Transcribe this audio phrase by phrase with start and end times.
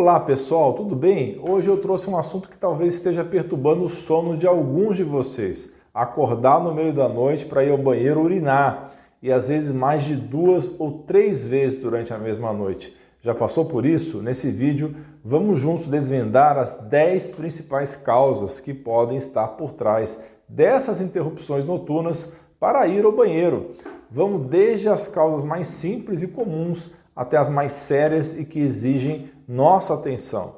[0.00, 1.38] Olá pessoal, tudo bem?
[1.42, 5.74] Hoje eu trouxe um assunto que talvez esteja perturbando o sono de alguns de vocês.
[5.92, 8.92] Acordar no meio da noite para ir ao banheiro urinar
[9.22, 12.96] e às vezes mais de duas ou três vezes durante a mesma noite.
[13.20, 14.22] Já passou por isso?
[14.22, 21.02] Nesse vídeo vamos juntos desvendar as 10 principais causas que podem estar por trás dessas
[21.02, 23.72] interrupções noturnas para ir ao banheiro.
[24.10, 26.90] Vamos desde as causas mais simples e comuns
[27.20, 30.56] até as mais sérias e que exigem nossa atenção.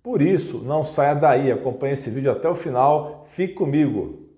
[0.00, 4.28] Por isso, não saia daí, acompanhe esse vídeo até o final, fique comigo.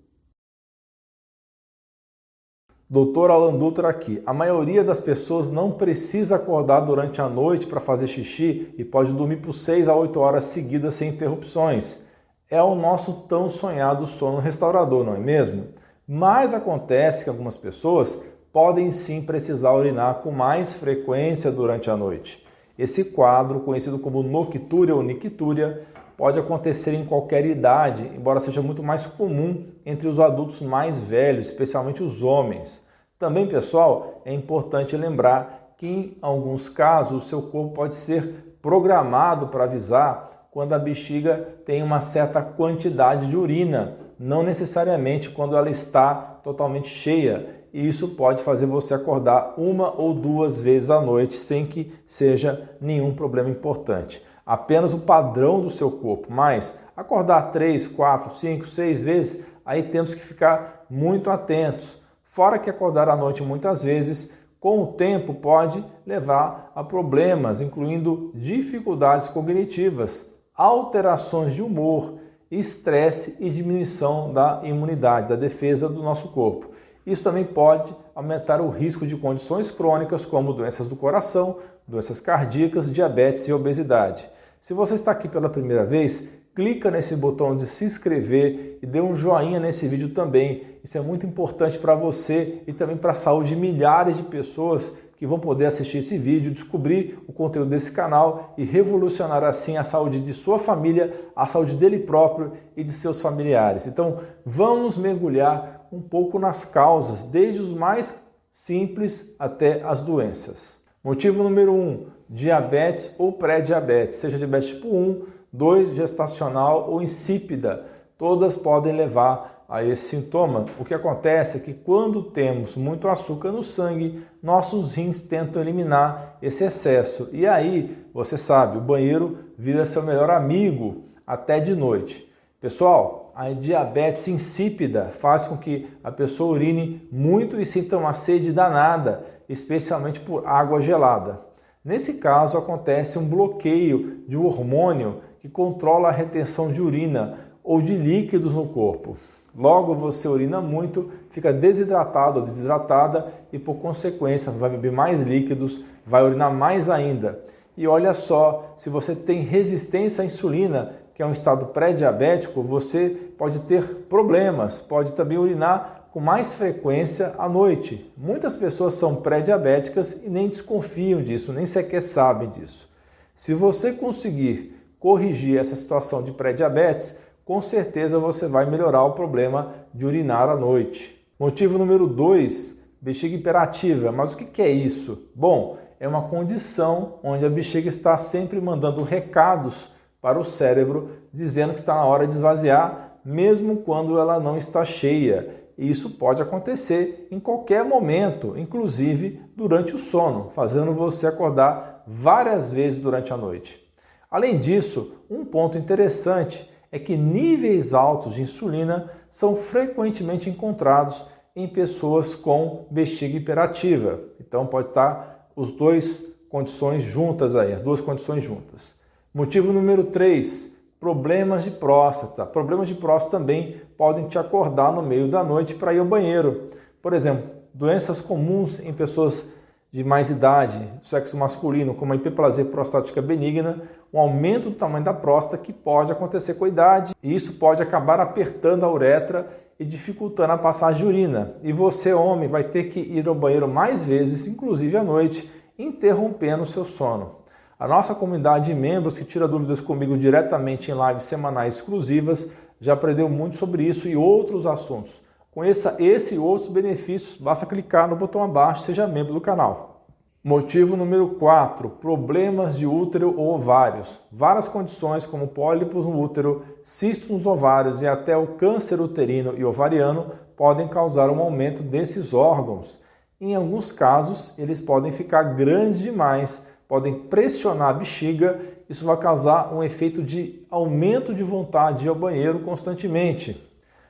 [2.89, 4.23] Doutor Alan Dutra aqui.
[4.25, 9.13] A maioria das pessoas não precisa acordar durante a noite para fazer xixi e pode
[9.13, 12.03] dormir por 6 a 8 horas seguidas sem interrupções.
[12.49, 15.67] É o nosso tão sonhado sono restaurador, não é mesmo?
[16.07, 18.19] Mas acontece que algumas pessoas
[18.57, 22.43] podem sim precisar urinar com mais frequência durante a noite.
[22.75, 25.83] Esse quadro, conhecido como noctúria ou nictúria,
[26.17, 31.49] pode acontecer em qualquer idade, embora seja muito mais comum entre os adultos mais velhos,
[31.49, 32.83] especialmente os homens.
[33.19, 39.49] Também, pessoal, é importante lembrar que em alguns casos o seu corpo pode ser programado
[39.49, 45.69] para avisar quando a bexiga tem uma certa quantidade de urina, não necessariamente quando ela
[45.69, 51.35] está totalmente cheia e isso pode fazer você acordar uma ou duas vezes à noite
[51.35, 54.19] sem que seja nenhum problema importante.
[54.43, 60.15] Apenas o padrão do seu corpo, mas acordar três, quatro, cinco, seis vezes, aí temos
[60.15, 62.01] que ficar muito atentos.
[62.23, 68.31] Fora que acordar à noite muitas vezes, com o tempo, pode levar a problemas, incluindo
[68.33, 72.15] dificuldades cognitivas, alterações de humor,
[72.49, 76.71] estresse e diminuição da imunidade, da defesa do nosso corpo.
[77.07, 82.91] Isso também pode aumentar o risco de condições crônicas como doenças do coração, doenças cardíacas,
[82.91, 84.29] diabetes e obesidade.
[84.59, 88.99] Se você está aqui pela primeira vez, clica nesse botão de se inscrever e dê
[88.99, 90.65] um joinha nesse vídeo também.
[90.83, 94.91] Isso é muito importante para você e também para a saúde de milhares de pessoas
[95.15, 99.83] que vão poder assistir esse vídeo, descobrir o conteúdo desse canal e revolucionar assim a
[99.83, 103.87] saúde de sua família, a saúde dele próprio e de seus familiares.
[103.87, 110.81] Então, vamos mergulhar um pouco nas causas, desde os mais simples até as doenças.
[111.03, 117.85] Motivo número 1: um, diabetes ou pré-diabetes, seja diabetes tipo 1, 2, gestacional ou insípida,
[118.17, 120.65] todas podem levar a esse sintoma.
[120.79, 126.37] O que acontece é que quando temos muito açúcar no sangue, nossos rins tentam eliminar
[126.41, 127.29] esse excesso.
[127.33, 132.27] E aí, você sabe, o banheiro vira seu melhor amigo até de noite.
[132.61, 138.51] Pessoal, a diabetes insípida faz com que a pessoa urine muito e sinta uma sede
[138.51, 141.39] danada, especialmente por água gelada.
[141.85, 147.79] Nesse caso, acontece um bloqueio de um hormônio que controla a retenção de urina ou
[147.79, 149.15] de líquidos no corpo.
[149.55, 155.85] Logo, você urina muito, fica desidratado ou desidratada e, por consequência, vai beber mais líquidos,
[156.03, 157.39] vai urinar mais ainda.
[157.77, 163.09] E olha só, se você tem resistência à insulina, que é um estado pré-diabético, você
[163.09, 168.13] pode ter problemas, pode também urinar com mais frequência à noite.
[168.15, 172.87] Muitas pessoas são pré-diabéticas e nem desconfiam disso, nem sequer sabem disso.
[173.35, 179.73] Se você conseguir corrigir essa situação de pré-diabetes, com certeza você vai melhorar o problema
[179.91, 181.19] de urinar à noite.
[181.39, 184.11] Motivo número 2, bexiga hiperativa.
[184.11, 185.27] Mas o que é isso?
[185.33, 189.96] Bom, é uma condição onde a bexiga está sempre mandando recados
[190.27, 194.83] para o cérebro, dizendo que está na hora de esvaziar, mesmo quando ela não está
[194.83, 195.63] cheia.
[195.77, 202.69] E isso pode acontecer em qualquer momento, inclusive durante o sono, fazendo você acordar várias
[202.69, 203.81] vezes durante a noite.
[204.29, 211.69] Além disso, um ponto interessante é que níveis altos de insulina são frequentemente encontrados em
[211.69, 214.19] pessoas com bexiga hiperativa.
[214.41, 218.96] Então pode estar os dois condições juntas aí, as duas condições juntas.
[219.37, 222.43] Motivo número 3, problemas de próstata.
[222.43, 226.71] Problemas de próstata também podem te acordar no meio da noite para ir ao banheiro.
[227.03, 229.47] Por exemplo, doenças comuns em pessoas
[229.91, 235.13] de mais idade, sexo masculino, como a hiperplasia prostática benigna, um aumento do tamanho da
[235.13, 239.47] próstata que pode acontecer com a idade, e isso pode acabar apertando a uretra
[239.79, 241.57] e dificultando a passagem de urina.
[241.61, 245.47] E você, homem, vai ter que ir ao banheiro mais vezes, inclusive à noite,
[245.77, 247.45] interrompendo o seu sono.
[247.79, 252.51] A nossa comunidade de membros que tira dúvidas comigo diretamente em lives semanais exclusivas
[252.81, 255.21] já aprendeu muito sobre isso e outros assuntos.
[255.51, 260.07] Conheça esse e outros benefícios, basta clicar no botão abaixo e seja membro do canal.
[260.43, 264.19] Motivo número 4: problemas de útero ou ovários.
[264.31, 269.63] Várias condições, como pólipos no útero, cistos nos ovários e até o câncer uterino e
[269.63, 272.99] ovariano, podem causar um aumento desses órgãos.
[273.39, 279.73] Em alguns casos, eles podem ficar grandes demais, podem pressionar a bexiga, isso vai causar
[279.73, 283.61] um efeito de aumento de vontade de ir ao banheiro constantemente,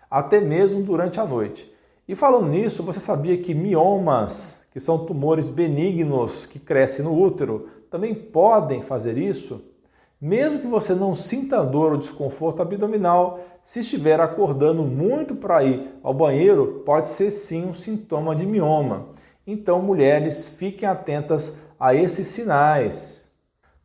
[0.10, 1.74] até mesmo durante a noite.
[2.08, 7.68] E falando nisso, você sabia que miomas, que são tumores benignos que crescem no útero,
[7.90, 9.62] também podem fazer isso?
[10.20, 15.92] Mesmo que você não sinta dor ou desconforto abdominal, se estiver acordando muito para ir
[16.02, 19.10] ao banheiro, pode ser sim um sintoma de mioma.
[19.46, 23.32] Então, mulheres, fiquem atentas a esses sinais.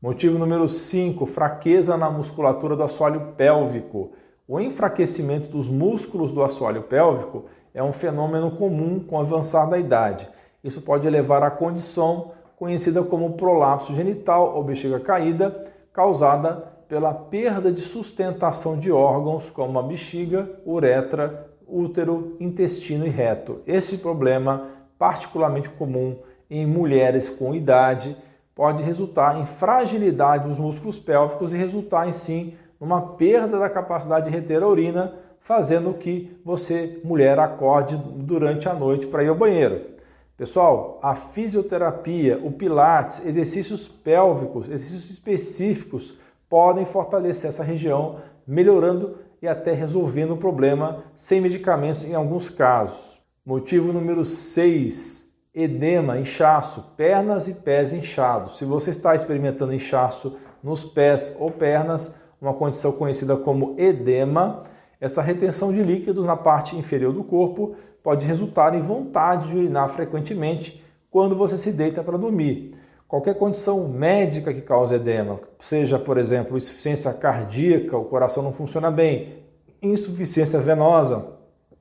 [0.00, 4.12] Motivo número 5: fraqueza na musculatura do assoalho pélvico.
[4.48, 7.44] O enfraquecimento dos músculos do assoalho pélvico
[7.74, 10.28] é um fenômeno comum com o avançar da idade.
[10.62, 17.72] Isso pode levar à condição conhecida como prolapso genital ou bexiga caída, causada pela perda
[17.72, 23.60] de sustentação de órgãos como a bexiga, uretra, útero, intestino e reto.
[23.66, 24.68] Esse problema,
[24.98, 26.18] particularmente comum
[26.52, 28.16] em mulheres com idade,
[28.54, 34.26] pode resultar em fragilidade dos músculos pélvicos e resultar em sim numa perda da capacidade
[34.26, 39.34] de reter a urina, fazendo que você, mulher, acorde durante a noite para ir ao
[39.34, 39.92] banheiro.
[40.36, 48.16] Pessoal, a fisioterapia, o pilates, exercícios pélvicos, exercícios específicos podem fortalecer essa região,
[48.46, 53.20] melhorando e até resolvendo o problema sem medicamentos em alguns casos.
[53.44, 55.21] Motivo número 6,
[55.54, 58.58] edema, inchaço, pernas e pés inchados.
[58.58, 64.62] Se você está experimentando inchaço nos pés ou pernas, uma condição conhecida como edema,
[65.00, 69.88] essa retenção de líquidos na parte inferior do corpo pode resultar em vontade de urinar
[69.88, 72.74] frequentemente quando você se deita para dormir.
[73.06, 78.90] Qualquer condição médica que cause edema, seja, por exemplo, insuficiência cardíaca, o coração não funciona
[78.90, 79.44] bem,
[79.82, 81.26] insuficiência venosa,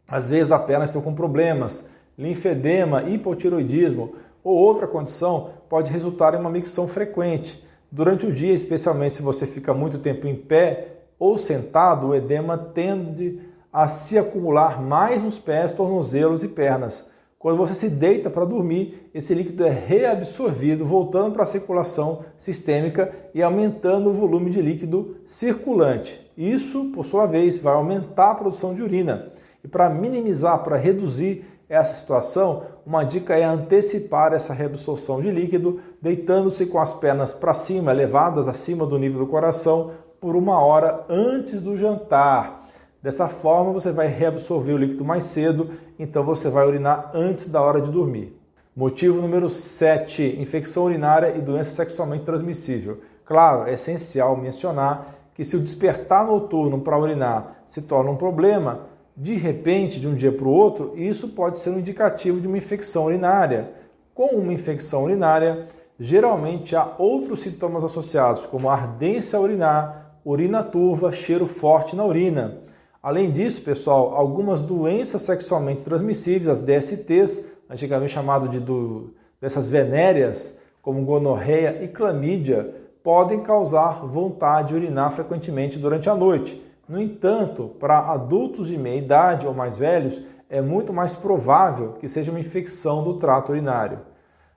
[0.09, 6.39] às vezes a perna estão com problemas, linfedema, hipotiroidismo ou outra condição pode resultar em
[6.39, 7.63] uma micção frequente.
[7.91, 12.57] Durante o dia, especialmente se você fica muito tempo em pé, ou sentado, o edema
[12.57, 13.39] tende
[13.71, 17.09] a se acumular mais nos pés, tornozelos e pernas.
[17.37, 23.11] Quando você se deita para dormir, esse líquido é reabsorvido, voltando para a circulação sistêmica
[23.33, 26.19] e aumentando o volume de líquido circulante.
[26.37, 29.31] Isso, por sua vez, vai aumentar a produção de urina.
[29.63, 35.79] E para minimizar, para reduzir essa situação, uma dica é antecipar essa reabsorção de líquido,
[36.01, 41.06] deitando-se com as pernas para cima, elevadas acima do nível do coração, por uma hora
[41.07, 42.68] antes do jantar.
[43.01, 47.62] Dessa forma, você vai reabsorver o líquido mais cedo, então você vai urinar antes da
[47.62, 48.38] hora de dormir.
[48.75, 53.00] Motivo número 7: infecção urinária e doença sexualmente transmissível.
[53.24, 58.90] Claro, é essencial mencionar que se o despertar noturno para urinar se torna um problema,
[59.15, 62.57] de repente, de um dia para o outro, isso pode ser um indicativo de uma
[62.57, 63.71] infecção urinária.
[64.13, 65.67] Com uma infecção urinária,
[65.99, 72.59] geralmente há outros sintomas associados, como ardência urinar, urina turva, cheiro forte na urina.
[73.01, 80.57] Além disso, pessoal, algumas doenças sexualmente transmissíveis, as DSTs, antigamente chamado de do, dessas venéreas,
[80.81, 86.62] como gonorreia e clamídia, podem causar vontade de urinar frequentemente durante a noite.
[86.91, 92.10] No entanto, para adultos de meia idade ou mais velhos, é muito mais provável que
[92.10, 94.00] seja uma infecção do trato urinário.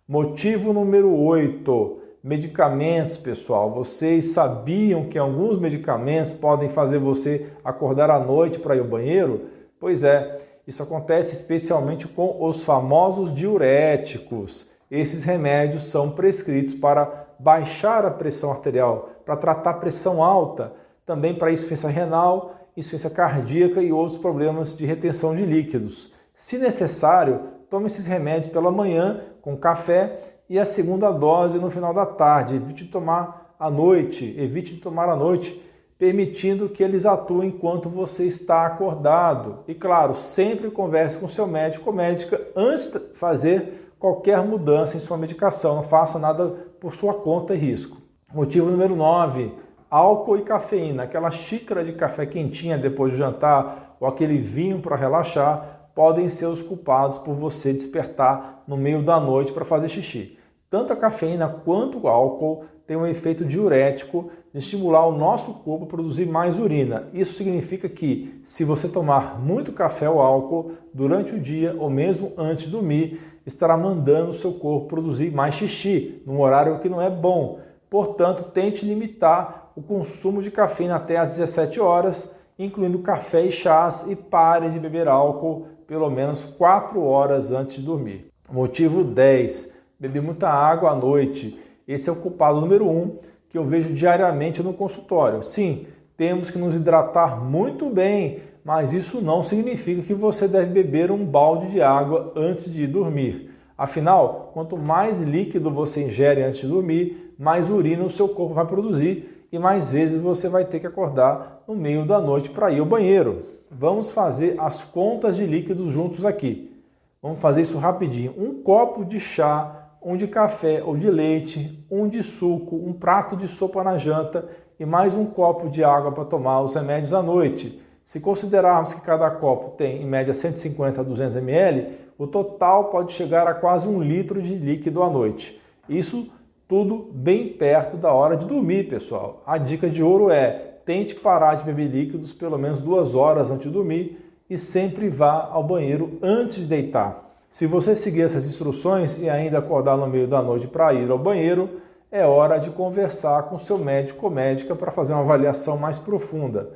[0.08, 3.70] Motivo número 8 Medicamentos, pessoal.
[3.70, 9.42] Vocês sabiam que alguns medicamentos podem fazer você acordar à noite para ir ao banheiro?
[9.78, 14.68] Pois é, isso acontece especialmente com os famosos diuréticos.
[14.90, 20.72] Esses remédios são prescritos para baixar a pressão arterial, para tratar pressão alta,
[21.06, 26.12] também para insuficiência renal, insuficiência cardíaca e outros problemas de retenção de líquidos.
[26.34, 30.18] Se necessário, tome esses remédios pela manhã com café
[30.48, 32.56] e a segunda dose no final da tarde.
[32.56, 35.60] Evite tomar à noite, evite tomar à noite,
[35.98, 39.60] permitindo que eles atuem enquanto você está acordado.
[39.68, 45.00] E claro, sempre converse com seu médico ou médica antes de fazer qualquer mudança em
[45.00, 45.76] sua medicação.
[45.76, 46.48] Não faça nada
[46.80, 47.96] por sua conta e risco.
[48.32, 49.52] Motivo número 9,
[49.90, 51.04] álcool e cafeína.
[51.04, 56.46] Aquela xícara de café quentinha depois do jantar ou aquele vinho para relaxar podem ser
[56.46, 60.36] os culpados por você despertar no meio da noite para fazer xixi.
[60.68, 65.84] Tanto a cafeína quanto o álcool têm um efeito diurético de estimular o nosso corpo
[65.84, 67.08] a produzir mais urina.
[67.12, 72.32] Isso significa que, se você tomar muito café ou álcool durante o dia ou mesmo
[72.36, 77.00] antes de dormir, estará mandando o seu corpo produzir mais xixi, num horário que não
[77.00, 77.60] é bom.
[77.88, 84.06] Portanto, tente limitar o consumo de cafeína até às 17 horas, incluindo café e chás,
[84.08, 88.26] e pare de beber álcool pelo menos 4 horas antes de dormir.
[88.50, 91.58] Motivo 10 beber muita água à noite.
[91.86, 95.42] Esse é o culpado número um que eu vejo diariamente no consultório.
[95.42, 101.10] Sim, temos que nos hidratar muito bem, mas isso não significa que você deve beber
[101.10, 103.50] um balde de água antes de dormir.
[103.76, 108.66] Afinal, quanto mais líquido você ingere antes de dormir, mais urina o seu corpo vai
[108.66, 112.80] produzir e mais vezes você vai ter que acordar no meio da noite para ir
[112.80, 113.44] ao banheiro.
[113.70, 116.82] Vamos fazer as contas de líquidos juntos aqui.
[117.22, 118.34] Vamos fazer isso rapidinho.
[118.36, 123.36] Um copo de chá um de café ou de leite, um de suco, um prato
[123.36, 124.44] de sopa na janta
[124.78, 127.80] e mais um copo de água para tomar os remédios à noite.
[128.04, 133.12] Se considerarmos que cada copo tem em média 150 a 200 ml, o total pode
[133.12, 135.58] chegar a quase um litro de líquido à noite.
[135.88, 136.28] Isso
[136.66, 139.42] tudo bem perto da hora de dormir, pessoal.
[139.46, 140.50] A dica de ouro é
[140.84, 144.18] tente parar de beber líquidos pelo menos duas horas antes de dormir
[144.48, 147.36] e sempre vá ao banheiro antes de deitar.
[147.48, 151.18] Se você seguir essas instruções e ainda acordar no meio da noite para ir ao
[151.18, 151.70] banheiro,
[152.10, 156.70] é hora de conversar com seu médico ou médica para fazer uma avaliação mais profunda.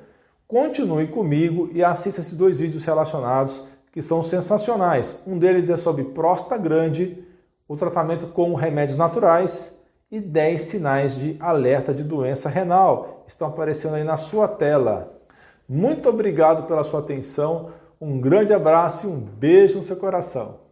[0.46, 5.22] Continue comigo e assista esses dois vídeos relacionados que são sensacionais.
[5.26, 7.22] Um deles é sobre próstata grande,
[7.66, 9.77] o tratamento com remédios naturais
[10.10, 13.24] e 10 sinais de alerta de doença renal.
[13.26, 15.20] Estão aparecendo aí na sua tela.
[15.68, 20.67] Muito obrigado pela sua atenção, um grande abraço e um beijo no seu coração.